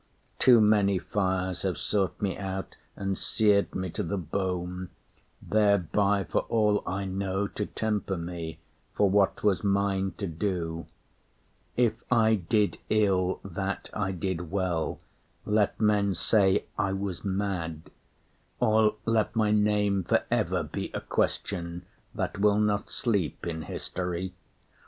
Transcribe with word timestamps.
Too 0.39 0.59
many 0.61 0.97
fires 0.97 1.61
Have 1.61 1.77
sought 1.77 2.19
me 2.19 2.35
out 2.35 2.75
and 2.95 3.15
seared 3.15 3.75
me 3.75 3.91
to 3.91 4.01
the 4.01 4.17
bone 4.17 4.89
Thereby, 5.43 6.23
for 6.23 6.39
all 6.49 6.81
I 6.87 7.05
know, 7.05 7.45
to 7.49 7.67
temper 7.67 8.17
me 8.17 8.57
For 8.95 9.07
what 9.07 9.43
was 9.43 9.63
mine 9.63 10.15
to 10.17 10.25
do. 10.25 10.87
If 11.77 11.93
I 12.11 12.33
did 12.33 12.79
ill 12.89 13.41
What 13.43 13.91
I 13.93 14.11
did 14.11 14.49
well, 14.49 14.99
let 15.45 15.79
men 15.79 16.15
say 16.15 16.65
I 16.79 16.93
was 16.93 17.23
mad; 17.23 17.91
Or 18.59 18.95
let 19.05 19.35
my 19.35 19.51
name 19.51 20.03
for 20.03 20.23
ever 20.31 20.63
be 20.63 20.89
a 20.95 21.01
question 21.01 21.83
That 22.15 22.39
will 22.39 22.57
not 22.57 22.89
sleep 22.89 23.45
in 23.45 23.61
history. 23.61 24.33